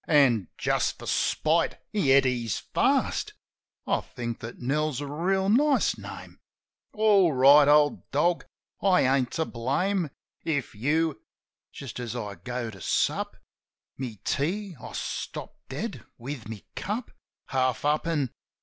(An', 0.07 0.47
just 0.57 0.97
for 0.97 1.05
spite, 1.05 1.77
he 1.93 2.11
et 2.11 2.25
his 2.25 2.57
fast)... 2.57 3.35
I 3.85 4.01
think 4.01 4.39
that 4.39 4.57
Nell's 4.57 4.99
a 4.99 5.05
reel 5.05 5.47
nice 5.47 5.95
name.. 5.95 6.39
"All 6.91 7.33
right, 7.33 7.67
old 7.67 8.09
dog, 8.09 8.45
I 8.81 9.01
ain't 9.01 9.29
to 9.33 9.45
blame 9.45 10.09
If 10.43 10.73
you"... 10.73 11.21
Just 11.71 11.99
as 11.99 12.15
I 12.15 12.33
go 12.33 12.71
to 12.71 12.81
sup 12.81 13.37
My 13.95 14.17
tea 14.23 14.75
I 14.81 14.93
stop 14.93 15.55
dead, 15.69 16.03
with 16.17 16.49
my 16.49 16.63
cup 16.75 17.11
Half 17.49 17.85
up, 17.85 18.07
an'. 18.07 18.31